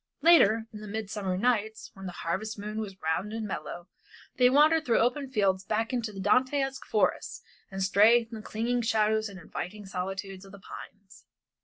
Later, 0.23 0.65
in 0.73 0.81
the 0.81 0.87
midsummer 0.87 1.37
nights, 1.37 1.91
when 1.93 2.07
the 2.07 2.11
harvest 2.25 2.57
moon 2.57 2.79
was 2.79 2.99
round 3.03 3.31
and 3.33 3.45
mellow, 3.45 3.87
they 4.39 4.49
wandered 4.49 4.83
through 4.83 4.97
the 4.97 5.03
open 5.03 5.29
fields 5.29 5.63
back 5.63 5.93
into 5.93 6.11
the 6.11 6.19
Dantesque 6.19 6.87
forests 6.87 7.43
and 7.69 7.83
strayed 7.83 8.31
in 8.31 8.35
the 8.37 8.41
clinging 8.41 8.81
shadows 8.81 9.29
and 9.29 9.39
inviting 9.39 9.85
solitudes 9.85 10.43
of 10.43 10.53
the 10.53 10.59
pines. 10.59 11.25